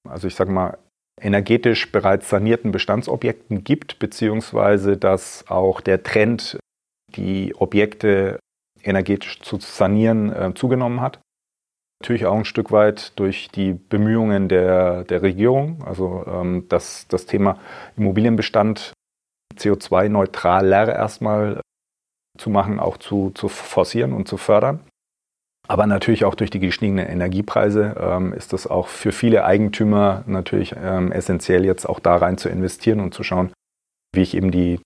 also 0.09 0.27
ich 0.27 0.35
sage 0.35 0.51
mal, 0.51 0.77
energetisch 1.21 1.91
bereits 1.91 2.29
sanierten 2.29 2.71
Bestandsobjekten 2.71 3.63
gibt, 3.63 3.99
beziehungsweise 3.99 4.97
dass 4.97 5.45
auch 5.47 5.79
der 5.79 6.03
Trend, 6.03 6.57
die 7.15 7.55
Objekte 7.55 8.39
energetisch 8.81 9.39
zu 9.41 9.59
sanieren, 9.59 10.33
äh, 10.33 10.53
zugenommen 10.55 10.99
hat. 10.99 11.19
Natürlich 12.01 12.25
auch 12.25 12.35
ein 12.35 12.43
Stück 12.43 12.71
weit 12.71 13.17
durch 13.17 13.49
die 13.49 13.73
Bemühungen 13.73 14.49
der, 14.49 15.03
der 15.05 15.21
Regierung, 15.21 15.83
also 15.85 16.25
ähm, 16.27 16.67
dass 16.67 17.07
das 17.07 17.27
Thema 17.27 17.59
Immobilienbestand 17.95 18.93
CO2-neutraler 19.55 20.93
erstmal 20.93 21.62
zu 22.37 22.49
machen, 22.49 22.79
auch 22.79 22.97
zu, 22.97 23.31
zu 23.31 23.47
forcieren 23.47 24.13
und 24.13 24.27
zu 24.27 24.37
fördern. 24.37 24.79
Aber 25.67 25.87
natürlich 25.87 26.25
auch 26.25 26.35
durch 26.35 26.49
die 26.49 26.59
gestiegenen 26.59 27.07
Energiepreise 27.07 27.95
ähm, 27.97 28.33
ist 28.33 28.51
das 28.51 28.67
auch 28.67 28.87
für 28.87 29.11
viele 29.11 29.45
Eigentümer 29.45 30.23
natürlich 30.27 30.75
ähm, 30.77 31.11
essentiell, 31.11 31.63
jetzt 31.63 31.85
auch 31.85 31.99
da 31.99 32.17
rein 32.17 32.37
zu 32.37 32.49
investieren 32.49 32.99
und 32.99 33.13
zu 33.13 33.23
schauen, 33.23 33.53
wie 34.13 34.21
ich 34.21 34.35
eben 34.35 34.51
die 34.51 34.79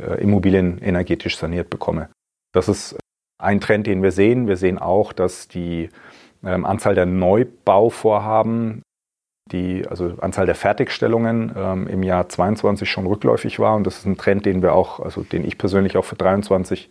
äh, 0.00 0.20
Immobilien 0.20 0.78
energetisch 0.82 1.36
saniert 1.36 1.70
bekomme. 1.70 2.08
Das 2.52 2.68
ist 2.68 2.96
ein 3.40 3.60
Trend, 3.60 3.86
den 3.86 4.02
wir 4.02 4.10
sehen. 4.10 4.48
Wir 4.48 4.56
sehen 4.56 4.78
auch, 4.78 5.12
dass 5.12 5.46
die 5.46 5.88
ähm, 6.44 6.64
Anzahl 6.64 6.96
der 6.96 7.06
Neubauvorhaben, 7.06 8.82
die 9.52 9.86
also 9.86 10.14
Anzahl 10.20 10.46
der 10.46 10.54
Fertigstellungen 10.54 11.52
ähm, 11.56 11.86
im 11.86 12.02
Jahr 12.02 12.28
22 12.28 12.88
schon 12.88 13.06
rückläufig 13.06 13.58
war. 13.58 13.76
Und 13.76 13.86
das 13.86 13.98
ist 13.98 14.06
ein 14.06 14.16
Trend, 14.16 14.46
den 14.46 14.62
wir 14.62 14.74
auch, 14.74 15.00
also 15.00 15.22
den 15.22 15.44
ich 15.44 15.58
persönlich 15.58 15.96
auch 15.96 16.04
für 16.04 16.16
23 16.16 16.90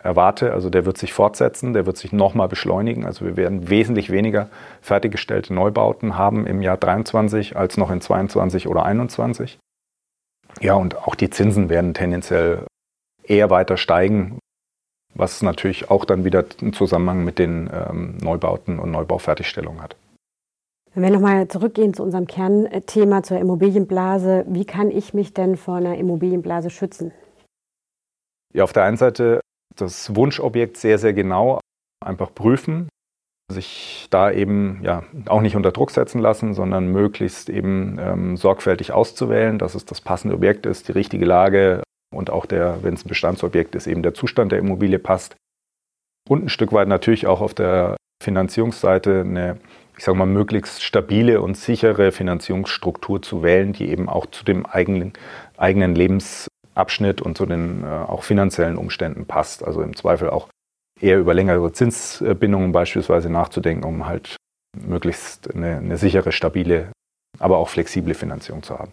erwarte. 0.00 0.52
Also 0.52 0.70
der 0.70 0.84
wird 0.84 0.98
sich 0.98 1.12
fortsetzen, 1.12 1.72
der 1.72 1.86
wird 1.86 1.96
sich 1.96 2.12
nochmal 2.12 2.48
beschleunigen. 2.48 3.06
Also 3.06 3.24
wir 3.24 3.36
werden 3.36 3.68
wesentlich 3.68 4.10
weniger 4.10 4.48
fertiggestellte 4.80 5.54
Neubauten 5.54 6.16
haben 6.16 6.46
im 6.46 6.62
Jahr 6.62 6.76
23 6.76 7.56
als 7.56 7.76
noch 7.76 7.90
in 7.90 8.00
22 8.00 8.68
oder 8.68 8.84
21. 8.84 9.58
Ja, 10.60 10.74
und 10.74 10.96
auch 10.96 11.14
die 11.14 11.30
Zinsen 11.30 11.68
werden 11.68 11.94
tendenziell 11.94 12.64
eher 13.22 13.50
weiter 13.50 13.76
steigen, 13.76 14.38
was 15.14 15.42
natürlich 15.42 15.90
auch 15.90 16.04
dann 16.04 16.24
wieder 16.24 16.44
einen 16.60 16.72
Zusammenhang 16.72 17.24
mit 17.24 17.38
den 17.38 17.70
ähm, 17.72 18.16
Neubauten 18.20 18.78
und 18.78 18.90
Neubaufertigstellungen 18.90 19.82
hat. 19.82 19.96
Wenn 20.98 21.04
wir 21.04 21.10
nochmal 21.12 21.46
zurückgehen 21.46 21.94
zu 21.94 22.02
unserem 22.02 22.26
Kernthema, 22.26 23.22
zur 23.22 23.38
Immobilienblase, 23.38 24.44
wie 24.48 24.64
kann 24.64 24.90
ich 24.90 25.14
mich 25.14 25.32
denn 25.32 25.56
vor 25.56 25.76
einer 25.76 25.96
Immobilienblase 25.96 26.70
schützen? 26.70 27.12
Ja, 28.52 28.64
auf 28.64 28.72
der 28.72 28.82
einen 28.82 28.96
Seite 28.96 29.38
das 29.76 30.16
Wunschobjekt 30.16 30.76
sehr, 30.76 30.98
sehr 30.98 31.12
genau 31.12 31.60
einfach 32.04 32.34
prüfen, 32.34 32.88
sich 33.48 34.08
da 34.10 34.32
eben 34.32 34.80
ja 34.82 35.04
auch 35.26 35.40
nicht 35.40 35.54
unter 35.54 35.70
Druck 35.70 35.92
setzen 35.92 36.20
lassen, 36.20 36.52
sondern 36.52 36.90
möglichst 36.90 37.48
eben 37.48 37.96
ähm, 38.00 38.36
sorgfältig 38.36 38.90
auszuwählen, 38.90 39.56
dass 39.60 39.76
es 39.76 39.84
das 39.84 40.00
passende 40.00 40.34
Objekt 40.34 40.66
ist, 40.66 40.88
die 40.88 40.92
richtige 40.92 41.26
Lage 41.26 41.84
und 42.12 42.28
auch 42.28 42.44
der, 42.44 42.82
wenn 42.82 42.94
es 42.94 43.04
ein 43.04 43.08
Bestandsobjekt 43.08 43.76
ist, 43.76 43.86
eben 43.86 44.02
der 44.02 44.14
Zustand 44.14 44.50
der 44.50 44.58
Immobilie 44.58 44.98
passt. 44.98 45.36
Und 46.28 46.46
ein 46.46 46.48
Stück 46.48 46.72
weit 46.72 46.88
natürlich 46.88 47.28
auch 47.28 47.40
auf 47.40 47.54
der 47.54 47.96
Finanzierungsseite 48.20 49.20
eine, 49.20 49.58
ich 49.98 50.04
sage 50.04 50.16
mal, 50.16 50.26
möglichst 50.26 50.84
stabile 50.84 51.42
und 51.42 51.56
sichere 51.56 52.12
Finanzierungsstruktur 52.12 53.20
zu 53.20 53.42
wählen, 53.42 53.72
die 53.72 53.88
eben 53.88 54.08
auch 54.08 54.26
zu 54.26 54.44
dem 54.44 54.64
eigenen, 54.64 55.12
eigenen 55.56 55.96
Lebens 55.96 56.46
Abschnitt 56.74 57.20
und 57.20 57.36
zu 57.36 57.46
den 57.46 57.82
äh, 57.82 57.86
auch 57.86 58.22
finanziellen 58.22 58.76
Umständen 58.76 59.26
passt. 59.26 59.64
Also 59.64 59.82
im 59.82 59.96
Zweifel 59.96 60.30
auch 60.30 60.48
eher 61.00 61.18
über 61.18 61.34
längere 61.34 61.72
Zinsbindungen 61.72 62.70
beispielsweise 62.70 63.28
nachzudenken, 63.28 63.84
um 63.84 64.06
halt 64.06 64.36
möglichst 64.86 65.52
eine, 65.52 65.78
eine 65.78 65.96
sichere, 65.96 66.30
stabile, 66.30 66.92
aber 67.40 67.58
auch 67.58 67.68
flexible 67.68 68.14
Finanzierung 68.14 68.62
zu 68.62 68.78
haben. 68.78 68.92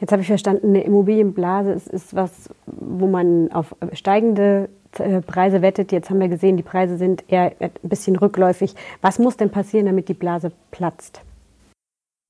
Jetzt 0.00 0.12
habe 0.12 0.20
ich 0.20 0.28
verstanden, 0.28 0.68
eine 0.68 0.84
Immobilienblase 0.84 1.72
ist, 1.72 1.88
ist 1.88 2.14
was, 2.14 2.50
wo 2.66 3.06
man 3.06 3.50
auf 3.52 3.74
steigende 3.94 4.68
Preise 4.92 5.62
wettet. 5.62 5.92
Jetzt 5.92 6.10
haben 6.10 6.20
wir 6.20 6.28
gesehen, 6.28 6.56
die 6.56 6.62
Preise 6.62 6.96
sind 6.96 7.24
eher 7.28 7.52
ein 7.60 7.70
bisschen 7.82 8.16
rückläufig. 8.16 8.74
Was 9.00 9.18
muss 9.18 9.36
denn 9.36 9.50
passieren, 9.50 9.86
damit 9.86 10.08
die 10.08 10.14
Blase 10.14 10.52
platzt? 10.70 11.22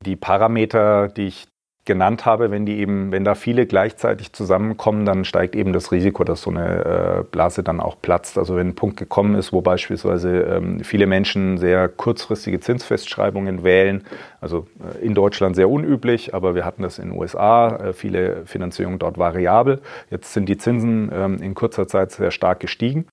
Die 0.05 0.17
Parameter, 0.17 1.09
die 1.09 1.27
ich 1.27 1.47
genannt 1.89 2.27
habe, 2.27 2.53
wenn 2.53 2.67
die 2.67 2.79
eben, 2.79 3.11
wenn 3.11 3.25
da 3.25 3.35
viele 3.35 3.67
gleichzeitig 3.67 4.33
zusammenkommen, 4.33 5.07
dann 5.07 5.25
steigt 5.25 5.57
eben 5.57 5.73
das 5.73 5.91
Risiko, 5.91 6.23
dass 6.23 6.43
so 6.43 6.51
eine 6.51 6.85
äh, 6.85 7.25
Blase 7.25 7.65
dann 7.65 7.81
auch 7.81 7.97
platzt. 8.01 8.39
Also 8.39 8.57
wenn 8.57 8.69
ein 8.69 8.75
Punkt 8.77 8.99
gekommen 8.99 9.35
ist, 9.35 9.55
wo 9.55 9.63
beispielsweise 9.63 10.43
ähm, 10.43 10.81
viele 10.85 11.07
Menschen 11.07 11.57
sehr 11.57 11.89
kurzfristige 11.89 12.61
Zinsfestschreibungen 12.61 13.65
wählen, 13.65 14.05
also 14.41 14.67
äh, 14.79 15.05
in 15.05 15.15
Deutschland 15.15 15.57
sehr 15.57 15.71
unüblich, 15.71 16.35
aber 16.35 16.55
wir 16.55 16.67
hatten 16.67 16.83
das 16.83 16.99
in 16.99 17.09
den 17.09 17.19
USA, 17.19 17.69
äh, 17.69 17.93
viele 17.95 18.45
Finanzierungen 18.45 18.99
dort 18.99 19.17
variabel. 19.17 19.81
Jetzt 20.11 20.35
sind 20.35 20.47
die 20.47 20.59
Zinsen 20.59 21.11
ähm, 21.13 21.43
in 21.43 21.55
kurzer 21.55 21.89
Zeit 21.89 22.13
sehr 22.13 22.31
stark 22.31 22.61
gestiegen 22.61 23.07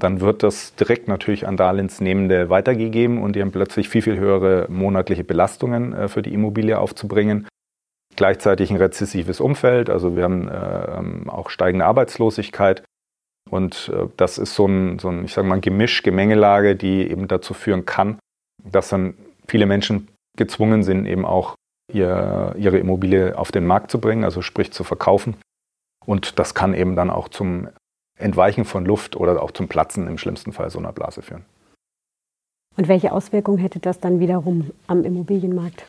dann 0.00 0.20
wird 0.20 0.44
das 0.44 0.76
direkt 0.76 1.08
natürlich 1.08 1.48
an 1.48 1.56
Darlehensnehmende 1.56 2.50
weitergegeben 2.50 3.20
und 3.20 3.34
die 3.34 3.42
haben 3.42 3.50
plötzlich 3.50 3.88
viel, 3.88 4.00
viel 4.00 4.16
höhere 4.16 4.66
monatliche 4.68 5.24
Belastungen 5.24 6.08
für 6.08 6.22
die 6.22 6.32
Immobilie 6.32 6.78
aufzubringen 6.78 7.48
gleichzeitig 8.18 8.70
ein 8.70 8.76
rezessives 8.76 9.40
Umfeld. 9.40 9.88
Also 9.88 10.16
wir 10.16 10.24
haben 10.24 10.48
äh, 10.48 11.30
auch 11.30 11.48
steigende 11.48 11.86
Arbeitslosigkeit. 11.86 12.82
Und 13.48 13.90
äh, 13.94 14.08
das 14.16 14.36
ist 14.36 14.54
so 14.54 14.66
ein, 14.66 14.98
so 14.98 15.08
ein, 15.08 15.24
ich 15.24 15.32
sage 15.32 15.48
mal, 15.48 15.60
Gemisch, 15.60 16.02
Gemengelage, 16.02 16.76
die 16.76 17.08
eben 17.10 17.28
dazu 17.28 17.54
führen 17.54 17.86
kann, 17.86 18.18
dass 18.62 18.90
dann 18.90 19.14
viele 19.46 19.66
Menschen 19.66 20.08
gezwungen 20.36 20.82
sind, 20.82 21.06
eben 21.06 21.24
auch 21.24 21.54
ihr, 21.92 22.54
ihre 22.58 22.78
Immobilie 22.78 23.38
auf 23.38 23.52
den 23.52 23.66
Markt 23.66 23.90
zu 23.90 24.00
bringen, 24.00 24.24
also 24.24 24.42
sprich 24.42 24.72
zu 24.72 24.84
verkaufen. 24.84 25.36
Und 26.04 26.38
das 26.38 26.54
kann 26.54 26.74
eben 26.74 26.96
dann 26.96 27.10
auch 27.10 27.28
zum 27.28 27.68
Entweichen 28.18 28.64
von 28.64 28.84
Luft 28.84 29.14
oder 29.16 29.40
auch 29.40 29.52
zum 29.52 29.68
Platzen 29.68 30.08
im 30.08 30.18
schlimmsten 30.18 30.52
Fall 30.52 30.70
so 30.70 30.80
einer 30.80 30.92
Blase 30.92 31.22
führen. 31.22 31.44
Und 32.76 32.88
welche 32.88 33.12
Auswirkungen 33.12 33.58
hätte 33.58 33.78
das 33.78 34.00
dann 34.00 34.18
wiederum 34.18 34.70
am 34.88 35.04
Immobilienmarkt? 35.04 35.86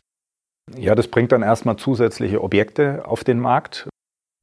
Ja, 0.76 0.94
das 0.94 1.08
bringt 1.08 1.32
dann 1.32 1.42
erstmal 1.42 1.76
zusätzliche 1.76 2.42
Objekte 2.42 3.02
auf 3.06 3.24
den 3.24 3.40
Markt 3.40 3.88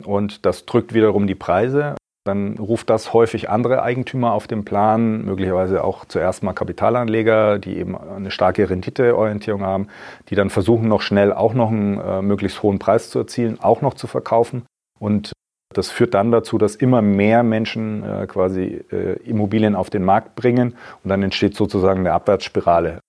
und 0.04 0.46
das 0.46 0.66
drückt 0.66 0.94
wiederum 0.94 1.28
die 1.28 1.36
Preise. 1.36 1.96
Dann 2.26 2.58
ruft 2.58 2.90
das 2.90 3.14
häufig 3.14 3.50
andere 3.50 3.82
Eigentümer 3.82 4.34
auf 4.34 4.48
den 4.48 4.66
Plan, 4.66 5.24
möglicherweise 5.24 5.84
auch 5.84 6.04
zuerst 6.04 6.44
mal 6.44 6.52
Kapitalanleger, 6.52 7.58
die 7.58 7.78
eben 7.78 7.98
eine 7.98 8.32
starke 8.32 8.70
Renditeorientierung 8.70 9.62
haben, 9.62 9.88
die 10.28 10.36
dann 10.36 10.50
versuchen, 10.50 10.90
noch 10.90 11.02
schnell 11.02 11.32
auch 11.32 11.54
noch 11.54 11.72
einen 11.72 11.98
äh, 11.98 12.22
möglichst 12.22 12.62
hohen 12.64 12.80
Preis 12.80 13.10
zu 13.10 13.20
erzielen, 13.20 13.60
auch 13.62 13.82
noch 13.82 13.94
zu 13.94 14.08
verkaufen. 14.08 14.66
Und 15.00 15.32
das 15.74 15.90
führt 15.90 16.14
dann 16.14 16.32
dazu, 16.32 16.58
dass 16.58 16.76
immer 16.76 17.02
mehr 17.02 17.44
Menschen 17.44 18.04
äh, 18.04 18.28
quasi 18.28 18.84
äh, 18.92 19.14
Immobilien 19.24 19.76
auf 19.76 19.90
den 19.90 20.04
Markt 20.04 20.36
bringen 20.36 20.76
und 21.04 21.10
dann 21.10 21.24
entsteht 21.24 21.56
sozusagen 21.56 22.02
eine 22.02 22.12
Abwärtsspirale 22.12 23.00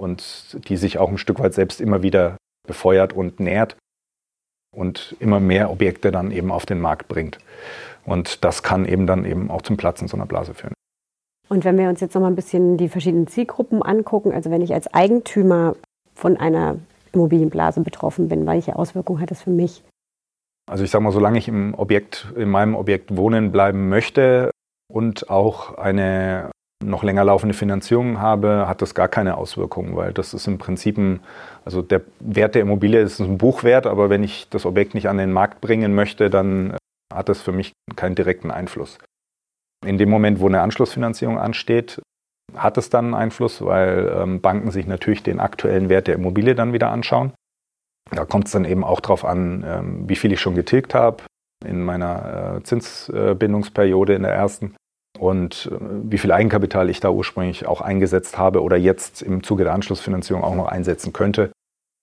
und 0.00 0.56
die 0.68 0.76
sich 0.76 0.98
auch 0.98 1.10
ein 1.10 1.18
Stück 1.18 1.38
weit 1.40 1.54
selbst 1.54 1.80
immer 1.80 2.02
wieder 2.02 2.36
befeuert 2.66 3.12
und 3.12 3.38
nährt 3.38 3.76
und 4.74 5.14
immer 5.20 5.40
mehr 5.40 5.70
Objekte 5.70 6.10
dann 6.10 6.30
eben 6.30 6.50
auf 6.50 6.64
den 6.64 6.80
Markt 6.80 7.08
bringt. 7.08 7.38
Und 8.04 8.44
das 8.44 8.62
kann 8.62 8.86
eben 8.86 9.06
dann 9.06 9.24
eben 9.24 9.50
auch 9.50 9.62
zum 9.62 9.76
Platzen 9.76 10.08
so 10.08 10.16
einer 10.16 10.26
Blase 10.26 10.54
führen. 10.54 10.72
Und 11.48 11.64
wenn 11.64 11.76
wir 11.76 11.88
uns 11.88 12.00
jetzt 12.00 12.14
noch 12.14 12.22
mal 12.22 12.28
ein 12.28 12.36
bisschen 12.36 12.76
die 12.76 12.88
verschiedenen 12.88 13.26
Zielgruppen 13.26 13.82
angucken, 13.82 14.32
also 14.32 14.50
wenn 14.50 14.62
ich 14.62 14.72
als 14.72 14.92
Eigentümer 14.94 15.74
von 16.14 16.36
einer 16.36 16.76
Immobilienblase 17.12 17.80
betroffen 17.80 18.28
bin, 18.28 18.46
welche 18.46 18.76
Auswirkungen 18.76 19.20
hat 19.20 19.30
das 19.30 19.42
für 19.42 19.50
mich? 19.50 19.82
Also 20.70 20.84
ich 20.84 20.90
sage 20.90 21.02
mal, 21.02 21.12
solange 21.12 21.38
ich 21.38 21.48
im 21.48 21.74
Objekt, 21.74 22.32
in 22.36 22.48
meinem 22.48 22.76
Objekt 22.76 23.16
wohnen 23.16 23.50
bleiben 23.50 23.88
möchte 23.88 24.52
und 24.88 25.28
auch 25.28 25.76
eine 25.76 26.52
noch 26.82 27.02
länger 27.02 27.24
laufende 27.24 27.54
Finanzierung 27.54 28.20
habe, 28.20 28.66
hat 28.66 28.82
das 28.82 28.94
gar 28.94 29.08
keine 29.08 29.36
Auswirkungen, 29.36 29.96
weil 29.96 30.12
das 30.12 30.32
ist 30.32 30.46
im 30.46 30.58
Prinzip 30.58 30.96
ein, 30.96 31.20
also 31.64 31.82
der 31.82 32.02
Wert 32.20 32.54
der 32.54 32.62
Immobilie 32.62 33.00
ist 33.00 33.20
ein 33.20 33.38
Buchwert, 33.38 33.86
aber 33.86 34.08
wenn 34.08 34.24
ich 34.24 34.48
das 34.48 34.64
Objekt 34.64 34.94
nicht 34.94 35.08
an 35.08 35.18
den 35.18 35.32
Markt 35.32 35.60
bringen 35.60 35.94
möchte, 35.94 36.30
dann 36.30 36.76
hat 37.12 37.28
das 37.28 37.42
für 37.42 37.52
mich 37.52 37.72
keinen 37.96 38.14
direkten 38.14 38.50
Einfluss. 38.50 38.98
In 39.86 39.98
dem 39.98 40.10
Moment, 40.10 40.40
wo 40.40 40.46
eine 40.46 40.62
Anschlussfinanzierung 40.62 41.38
ansteht, 41.38 42.00
hat 42.56 42.78
es 42.78 42.90
dann 42.90 43.06
einen 43.06 43.14
Einfluss, 43.14 43.64
weil 43.64 44.12
ähm, 44.16 44.40
Banken 44.40 44.70
sich 44.70 44.86
natürlich 44.86 45.22
den 45.22 45.40
aktuellen 45.40 45.88
Wert 45.88 46.08
der 46.08 46.14
Immobilie 46.14 46.54
dann 46.54 46.72
wieder 46.72 46.90
anschauen. 46.90 47.32
Da 48.10 48.24
kommt 48.24 48.46
es 48.46 48.52
dann 48.52 48.64
eben 48.64 48.84
auch 48.84 49.00
darauf 49.00 49.24
an, 49.24 49.64
ähm, 49.66 50.08
wie 50.08 50.16
viel 50.16 50.32
ich 50.32 50.40
schon 50.40 50.54
getilgt 50.54 50.94
habe 50.94 51.22
in 51.64 51.82
meiner 51.82 52.56
äh, 52.56 52.62
Zinsbindungsperiode 52.62 54.14
in 54.14 54.22
der 54.22 54.32
ersten 54.32 54.74
und 55.20 55.70
äh, 55.70 55.76
wie 55.80 56.18
viel 56.18 56.32
Eigenkapital 56.32 56.88
ich 56.88 57.00
da 57.00 57.10
ursprünglich 57.10 57.66
auch 57.66 57.82
eingesetzt 57.82 58.38
habe 58.38 58.62
oder 58.62 58.76
jetzt 58.78 59.20
im 59.20 59.42
Zuge 59.42 59.64
der 59.64 59.74
Anschlussfinanzierung 59.74 60.42
auch 60.42 60.54
noch 60.54 60.68
einsetzen 60.68 61.12
könnte, 61.12 61.52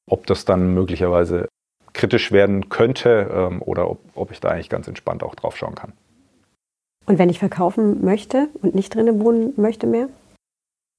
ob 0.09 0.27
das 0.27 0.45
dann 0.45 0.73
möglicherweise 0.75 1.47
kritisch 1.93 2.31
werden 2.31 2.69
könnte 2.69 3.29
ähm, 3.33 3.61
oder 3.63 3.89
ob, 3.89 3.99
ob 4.13 4.31
ich 4.31 4.39
da 4.39 4.49
eigentlich 4.49 4.69
ganz 4.69 4.87
entspannt 4.87 5.23
auch 5.23 5.33
drauf 5.33 5.57
schauen 5.57 5.73
kann. 5.73 5.93
Und 7.07 7.17
wenn 7.17 7.29
ich 7.29 7.39
verkaufen 7.39 8.05
möchte 8.05 8.49
und 8.61 8.75
nicht 8.75 8.93
drinnen 8.93 9.19
wohnen 9.19 9.53
möchte 9.57 9.87
mehr? 9.87 10.09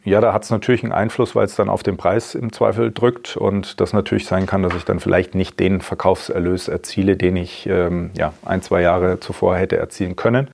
Ja, 0.04 0.20
da 0.20 0.32
hat 0.32 0.42
es 0.42 0.50
natürlich 0.50 0.82
einen 0.82 0.92
Einfluss, 0.92 1.36
weil 1.36 1.44
es 1.44 1.54
dann 1.54 1.68
auf 1.68 1.82
den 1.82 1.96
Preis 1.96 2.34
im 2.34 2.52
Zweifel 2.52 2.90
drückt 2.90 3.36
und 3.36 3.80
das 3.80 3.92
natürlich 3.92 4.26
sein 4.26 4.46
kann, 4.46 4.62
dass 4.62 4.74
ich 4.74 4.84
dann 4.84 5.00
vielleicht 5.00 5.34
nicht 5.34 5.60
den 5.60 5.80
Verkaufserlös 5.80 6.66
erziele, 6.66 7.16
den 7.16 7.36
ich 7.36 7.66
ähm, 7.66 8.10
ja, 8.16 8.32
ein, 8.44 8.62
zwei 8.62 8.80
Jahre 8.80 9.20
zuvor 9.20 9.56
hätte 9.56 9.76
erzielen 9.76 10.16
können. 10.16 10.50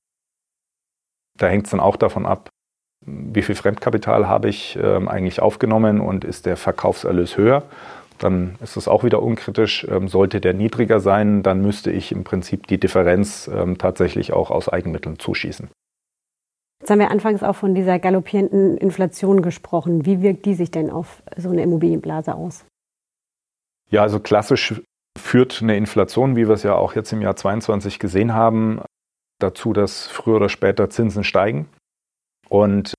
Da 1.39 1.49
hängt 1.49 1.67
es 1.67 1.71
dann 1.71 1.81
auch 1.81 1.97
davon 1.97 2.27
ab, 2.27 2.51
wie 3.07 3.43
viel 3.43 3.55
Fremdkapital 3.55 4.29
habe 4.29 4.49
ich 4.49 4.79
ähm, 4.81 5.09
eigentlich 5.09 5.41
aufgenommen 5.43 6.01
und 6.01 6.25
ist 6.25 6.47
der 6.47 6.57
Verkaufserlös 6.57 7.37
höher. 7.37 7.65
Dann 8.19 8.57
ist 8.63 8.77
es 8.77 8.89
auch 8.89 9.05
wieder 9.05 9.23
unkritisch. 9.23 9.87
Ähm, 9.91 10.09
sollte 10.09 10.41
der 10.41 10.55
niedriger 10.55 11.01
sein, 11.01 11.43
dann 11.43 11.61
müsste 11.61 11.91
ich 11.91 12.13
im 12.13 12.25
Prinzip 12.25 12.67
die 12.67 12.79
Differenz 12.79 13.51
ähm, 13.53 13.77
tatsächlich 13.77 14.33
auch 14.33 14.51
aus 14.51 14.69
Eigenmitteln 14.69 15.19
zuschießen. 15.19 15.69
Jetzt 16.81 16.91
haben 16.91 16.99
wir 16.99 17.11
anfangs 17.11 17.43
auch 17.43 17.57
von 17.57 17.75
dieser 17.75 17.99
galoppierenden 17.99 18.77
Inflation 18.77 19.43
gesprochen. 19.43 20.07
Wie 20.07 20.23
wirkt 20.23 20.45
die 20.47 20.55
sich 20.55 20.71
denn 20.71 20.91
auf 20.91 21.23
so 21.37 21.51
eine 21.51 21.63
Immobilienblase 21.63 22.35
aus? 22.35 22.65
Ja, 23.91 24.03
also 24.03 24.21
klassisch 24.21 24.83
führt 25.19 25.61
eine 25.63 25.77
Inflation, 25.77 26.37
wie 26.37 26.47
wir 26.47 26.55
es 26.55 26.63
ja 26.63 26.75
auch 26.75 26.95
jetzt 26.95 27.13
im 27.13 27.23
Jahr 27.23 27.37
2022 27.37 27.99
gesehen 27.99 28.35
haben, 28.35 28.81
dazu, 29.39 29.73
dass 29.73 30.07
früher 30.07 30.37
oder 30.37 30.49
später 30.49 30.91
Zinsen 30.91 31.25
steigen. 31.25 31.69
Und 32.49 32.95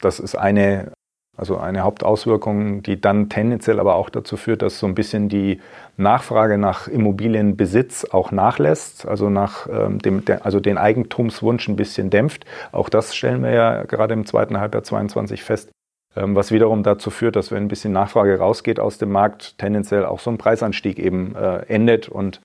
das 0.00 0.20
ist 0.20 0.34
eine, 0.34 0.92
also 1.36 1.58
eine 1.58 1.82
Hauptauswirkung, 1.82 2.82
die 2.82 3.00
dann 3.00 3.28
tendenziell 3.28 3.80
aber 3.80 3.94
auch 3.94 4.10
dazu 4.10 4.36
führt, 4.36 4.62
dass 4.62 4.78
so 4.78 4.86
ein 4.86 4.94
bisschen 4.94 5.28
die 5.28 5.60
Nachfrage 5.96 6.58
nach 6.58 6.88
Immobilienbesitz 6.88 8.04
auch 8.06 8.30
nachlässt, 8.30 9.06
also 9.06 9.30
nach 9.30 9.66
ähm, 9.68 9.98
dem, 9.98 10.22
also 10.42 10.60
den 10.60 10.78
Eigentumswunsch 10.78 11.68
ein 11.68 11.76
bisschen 11.76 12.10
dämpft. 12.10 12.44
Auch 12.72 12.88
das 12.88 13.14
stellen 13.14 13.42
wir 13.42 13.50
ja 13.50 13.84
gerade 13.84 14.14
im 14.14 14.26
zweiten 14.26 14.58
Halbjahr 14.58 14.82
22 14.82 15.42
fest, 15.42 15.70
ähm, 16.14 16.34
was 16.34 16.52
wiederum 16.52 16.82
dazu 16.82 17.10
führt, 17.10 17.36
dass 17.36 17.50
wenn 17.50 17.64
ein 17.64 17.68
bisschen 17.68 17.92
Nachfrage 17.92 18.38
rausgeht 18.38 18.80
aus 18.80 18.98
dem 18.98 19.12
Markt, 19.12 19.58
tendenziell 19.58 20.04
auch 20.04 20.20
so 20.20 20.30
ein 20.30 20.38
Preisanstieg 20.38 20.98
eben 20.98 21.34
äh, 21.36 21.58
endet 21.66 22.08
und 22.08 22.40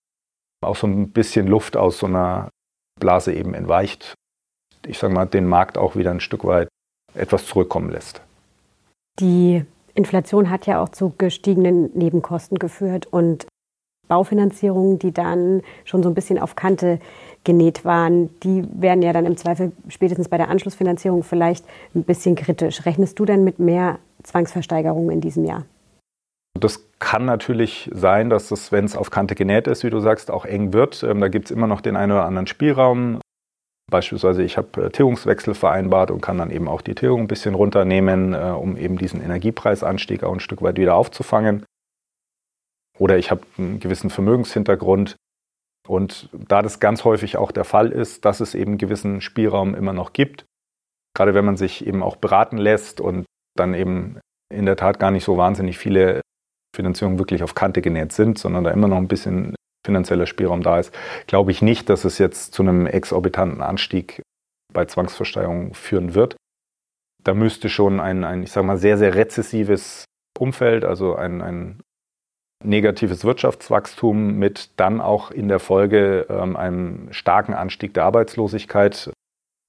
auch 0.61 0.75
so 0.75 0.87
ein 0.87 1.11
bisschen 1.11 1.47
Luft 1.47 1.75
aus 1.75 1.97
so 1.97 2.05
einer 2.05 2.49
Blase 3.01 3.33
eben 3.33 3.53
entweicht, 3.53 4.13
ich 4.87 4.97
sage 4.97 5.13
mal, 5.13 5.25
den 5.25 5.45
Markt 5.45 5.77
auch 5.77 5.97
wieder 5.97 6.11
ein 6.11 6.21
Stück 6.21 6.45
weit 6.45 6.69
etwas 7.13 7.45
zurückkommen 7.45 7.91
lässt. 7.91 8.21
Die 9.19 9.65
Inflation 9.93 10.49
hat 10.49 10.65
ja 10.65 10.81
auch 10.81 10.89
zu 10.89 11.13
gestiegenen 11.17 11.91
Nebenkosten 11.93 12.57
geführt 12.57 13.07
und 13.07 13.45
Baufinanzierungen, 14.07 14.99
die 14.99 15.11
dann 15.11 15.61
schon 15.85 16.03
so 16.03 16.09
ein 16.09 16.15
bisschen 16.15 16.39
auf 16.39 16.55
Kante 16.55 16.99
genäht 17.43 17.85
waren, 17.85 18.29
die 18.41 18.63
werden 18.73 19.01
ja 19.01 19.13
dann 19.13 19.25
im 19.25 19.37
Zweifel 19.37 19.71
spätestens 19.87 20.27
bei 20.27 20.37
der 20.37 20.49
Anschlussfinanzierung 20.49 21.23
vielleicht 21.23 21.65
ein 21.95 22.03
bisschen 22.03 22.35
kritisch. 22.35 22.85
Rechnest 22.85 23.17
du 23.19 23.25
denn 23.25 23.43
mit 23.43 23.59
mehr 23.59 23.99
Zwangsversteigerungen 24.23 25.11
in 25.11 25.21
diesem 25.21 25.45
Jahr? 25.45 25.65
Das 26.59 26.89
kann 26.99 27.25
natürlich 27.25 27.89
sein, 27.93 28.29
dass 28.29 28.51
es, 28.51 28.71
wenn 28.71 28.85
es 28.85 28.95
auf 28.95 29.09
Kante 29.09 29.35
genäht 29.35 29.67
ist, 29.67 29.83
wie 29.83 29.89
du 29.89 29.99
sagst, 29.99 30.29
auch 30.29 30.45
eng 30.45 30.73
wird. 30.73 31.03
Ähm, 31.03 31.21
da 31.21 31.27
gibt 31.27 31.45
es 31.45 31.51
immer 31.51 31.67
noch 31.67 31.81
den 31.81 31.95
einen 31.95 32.11
oder 32.11 32.25
anderen 32.25 32.47
Spielraum. 32.47 33.21
Beispielsweise, 33.89 34.43
ich 34.43 34.57
habe 34.57 34.85
äh, 34.85 34.89
Tilgungswechsel 34.89 35.53
vereinbart 35.53 36.11
und 36.11 36.21
kann 36.21 36.37
dann 36.37 36.51
eben 36.51 36.67
auch 36.67 36.81
die 36.81 36.95
Tilgung 36.95 37.21
ein 37.21 37.27
bisschen 37.27 37.55
runternehmen, 37.55 38.33
äh, 38.33 38.51
um 38.51 38.77
eben 38.77 38.97
diesen 38.97 39.21
Energiepreisanstieg 39.21 40.23
auch 40.23 40.33
ein 40.33 40.39
Stück 40.39 40.61
weit 40.61 40.77
wieder 40.77 40.95
aufzufangen. 40.95 41.65
Oder 42.97 43.17
ich 43.17 43.31
habe 43.31 43.41
einen 43.57 43.79
gewissen 43.79 44.09
Vermögenshintergrund. 44.09 45.15
Und 45.87 46.29
da 46.31 46.61
das 46.61 46.79
ganz 46.79 47.03
häufig 47.03 47.37
auch 47.37 47.51
der 47.51 47.65
Fall 47.65 47.91
ist, 47.91 48.23
dass 48.25 48.39
es 48.39 48.53
eben 48.53 48.77
gewissen 48.77 49.19
Spielraum 49.19 49.73
immer 49.73 49.93
noch 49.93 50.13
gibt, 50.13 50.45
gerade 51.15 51.33
wenn 51.33 51.45
man 51.45 51.57
sich 51.57 51.85
eben 51.85 52.03
auch 52.03 52.17
beraten 52.17 52.57
lässt 52.57 53.01
und 53.01 53.25
dann 53.57 53.73
eben 53.73 54.19
in 54.53 54.65
der 54.65 54.75
Tat 54.75 54.99
gar 54.99 55.11
nicht 55.11 55.23
so 55.23 55.37
wahnsinnig 55.37 55.77
viele 55.77 56.21
Finanzierungen 56.75 57.19
wirklich 57.19 57.43
auf 57.43 57.55
Kante 57.55 57.81
genäht 57.81 58.11
sind, 58.11 58.37
sondern 58.37 58.63
da 58.63 58.71
immer 58.71 58.87
noch 58.87 58.97
ein 58.97 59.07
bisschen 59.07 59.55
finanzieller 59.85 60.25
Spielraum 60.25 60.61
da 60.61 60.79
ist, 60.79 60.93
glaube 61.27 61.51
ich 61.51 61.61
nicht, 61.61 61.89
dass 61.89 62.05
es 62.05 62.17
jetzt 62.17 62.53
zu 62.53 62.61
einem 62.61 62.85
exorbitanten 62.85 63.61
Anstieg 63.61 64.21
bei 64.71 64.85
Zwangsversteigerung 64.85 65.73
führen 65.73 66.13
wird. 66.13 66.35
Da 67.23 67.33
müsste 67.33 67.69
schon 67.69 67.99
ein, 67.99 68.23
ein 68.23 68.43
ich 68.43 68.51
sage 68.51 68.65
mal, 68.65 68.77
sehr, 68.77 68.97
sehr 68.97 69.15
rezessives 69.15 70.05
Umfeld, 70.39 70.85
also 70.85 71.15
ein, 71.15 71.41
ein 71.41 71.81
negatives 72.63 73.25
Wirtschaftswachstum 73.25 74.37
mit 74.37 74.79
dann 74.79 75.01
auch 75.01 75.31
in 75.31 75.47
der 75.47 75.59
Folge 75.59 76.27
ähm, 76.29 76.55
einem 76.55 77.11
starken 77.11 77.53
Anstieg 77.53 77.93
der 77.93 78.05
Arbeitslosigkeit 78.05 79.11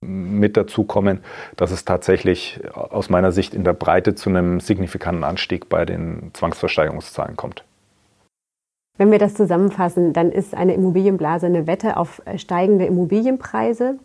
mit 0.03 0.57
dazu 0.57 0.85
kommen, 0.85 1.21
dass 1.57 1.71
es 1.71 1.85
tatsächlich 1.85 2.61
aus 2.75 3.09
meiner 3.09 3.33
Sicht 3.33 3.55
in 3.55 3.65
der 3.65 3.73
Breite 3.73 4.15
zu 4.15 4.29
einem 4.29 4.61
signifikanten 4.61 5.25
Anstieg 5.25 5.69
bei 5.69 5.85
den 5.85 6.31
Zwangsversteigerungszahlen 6.35 7.37
kommt. 7.37 7.65
Wenn 8.99 9.11
wir 9.11 9.19
das 9.19 9.35
zusammenfassen, 9.35 10.13
dann 10.13 10.31
ist 10.31 10.55
eine 10.55 10.75
Immobilienblase 10.75 11.47
eine 11.47 11.67
Wette 11.67 11.97
auf 11.97 12.21
steigende 12.37 12.85
Immobilienpreise 12.85 13.99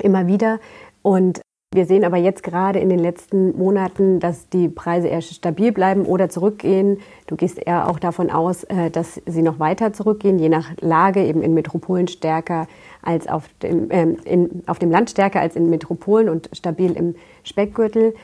immer 0.00 0.26
wieder. 0.26 0.58
Und 1.02 1.40
wir 1.76 1.84
sehen 1.84 2.04
aber 2.04 2.16
jetzt 2.16 2.42
gerade 2.42 2.78
in 2.78 2.88
den 2.88 2.98
letzten 2.98 3.56
Monaten, 3.56 4.18
dass 4.18 4.48
die 4.48 4.68
Preise 4.68 5.08
eher 5.08 5.20
stabil 5.20 5.72
bleiben 5.72 6.06
oder 6.06 6.30
zurückgehen. 6.30 6.98
Du 7.26 7.36
gehst 7.36 7.58
eher 7.58 7.88
auch 7.88 7.98
davon 7.98 8.30
aus, 8.30 8.64
äh, 8.64 8.90
dass 8.90 9.20
sie 9.26 9.42
noch 9.42 9.58
weiter 9.58 9.92
zurückgehen, 9.92 10.38
je 10.38 10.48
nach 10.48 10.70
Lage, 10.80 11.22
eben 11.22 11.42
in 11.42 11.52
Metropolen 11.52 12.08
stärker 12.08 12.66
als 13.02 13.28
auf 13.28 13.48
dem, 13.62 13.90
äh, 13.90 14.04
in, 14.24 14.62
auf 14.66 14.78
dem 14.78 14.90
Land 14.90 15.10
stärker 15.10 15.40
als 15.40 15.54
in 15.54 15.68
Metropolen 15.68 16.30
und 16.30 16.48
stabil 16.52 16.92
im 16.92 17.14
Speckgürtel. 17.44 18.14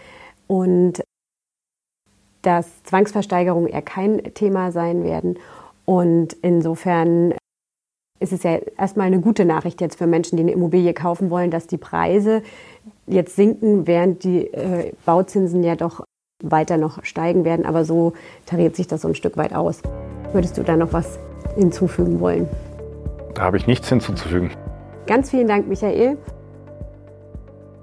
Und 0.46 1.02
dass 2.40 2.82
Zwangsversteigerungen 2.84 3.68
eher 3.68 3.82
kein 3.82 4.34
Thema 4.34 4.72
sein 4.72 5.04
werden. 5.04 5.38
Und 5.84 6.32
insofern 6.40 7.34
ist 8.22 8.32
es 8.32 8.44
ja 8.44 8.58
erstmal 8.78 9.08
eine 9.08 9.20
gute 9.20 9.44
Nachricht 9.44 9.80
jetzt 9.80 9.98
für 9.98 10.06
Menschen, 10.06 10.36
die 10.36 10.44
eine 10.44 10.52
Immobilie 10.52 10.94
kaufen 10.94 11.28
wollen, 11.28 11.50
dass 11.50 11.66
die 11.66 11.76
Preise 11.76 12.42
jetzt 13.12 13.36
sinken, 13.36 13.86
während 13.86 14.24
die 14.24 14.52
äh, 14.52 14.92
Bauzinsen 15.04 15.62
ja 15.62 15.76
doch 15.76 16.04
weiter 16.42 16.76
noch 16.76 17.04
steigen 17.04 17.44
werden. 17.44 17.66
Aber 17.66 17.84
so 17.84 18.12
tariert 18.46 18.76
sich 18.76 18.86
das 18.86 19.02
so 19.02 19.08
ein 19.08 19.14
Stück 19.14 19.36
weit 19.36 19.54
aus. 19.54 19.82
Würdest 20.32 20.58
du 20.58 20.62
da 20.62 20.76
noch 20.76 20.92
was 20.92 21.18
hinzufügen 21.54 22.20
wollen? 22.20 22.48
Da 23.34 23.42
habe 23.42 23.56
ich 23.56 23.66
nichts 23.66 23.88
hinzuzufügen. 23.88 24.50
Ganz 25.06 25.30
vielen 25.30 25.48
Dank, 25.48 25.68
Michael. 25.68 26.18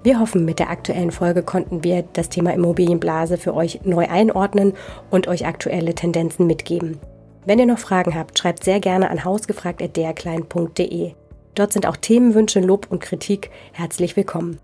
Wir 0.02 0.18
hoffen, 0.18 0.46
mit 0.46 0.58
der 0.58 0.70
aktuellen 0.70 1.10
Folge 1.10 1.42
konnten 1.42 1.84
wir 1.84 2.04
das 2.14 2.30
Thema 2.30 2.54
Immobilienblase 2.54 3.36
für 3.36 3.54
euch 3.54 3.80
neu 3.84 4.08
einordnen 4.08 4.72
und 5.10 5.28
euch 5.28 5.46
aktuelle 5.46 5.94
Tendenzen 5.94 6.46
mitgeben. 6.46 6.98
Wenn 7.44 7.58
ihr 7.58 7.66
noch 7.66 7.78
Fragen 7.78 8.14
habt, 8.14 8.38
schreibt 8.38 8.64
sehr 8.64 8.80
gerne 8.80 9.10
an 9.10 9.24
hausgefragt.derklein.de. 9.24 11.12
Dort 11.54 11.72
sind 11.72 11.86
auch 11.86 11.96
Themenwünsche, 11.96 12.60
Lob 12.60 12.86
und 12.90 13.00
Kritik 13.00 13.50
herzlich 13.72 14.16
willkommen. 14.16 14.58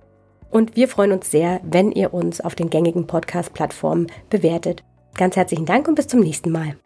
Und 0.51 0.77
wir 0.77 0.89
freuen 0.89 1.13
uns 1.13 1.31
sehr, 1.31 1.61
wenn 1.65 1.93
ihr 1.93 2.15
uns 2.15 2.41
auf 2.41 2.55
den 2.55 2.71
gängigen 2.71 3.07
Podcast-Plattformen 3.07 4.07
bewertet. 4.31 4.83
Ganz 5.15 5.37
herzlichen 5.37 5.67
Dank 5.67 5.89
und 5.89 5.95
bis 5.95 6.07
zum 6.07 6.21
nächsten 6.21 6.51
Mal. 6.51 6.77